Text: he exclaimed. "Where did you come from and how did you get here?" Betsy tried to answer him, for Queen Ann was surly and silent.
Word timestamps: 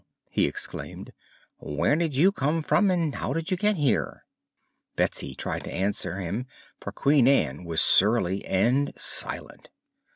he 0.31 0.47
exclaimed. 0.47 1.13
"Where 1.59 1.95
did 1.95 2.15
you 2.15 2.31
come 2.31 2.63
from 2.63 2.89
and 2.89 3.13
how 3.13 3.33
did 3.33 3.51
you 3.51 3.55
get 3.57 3.75
here?" 3.75 4.25
Betsy 4.95 5.35
tried 5.35 5.63
to 5.65 5.71
answer 5.71 6.17
him, 6.17 6.47
for 6.79 6.91
Queen 6.91 7.27
Ann 7.27 7.65
was 7.65 7.81
surly 7.83 8.43
and 8.45 8.95
silent. 8.97 9.69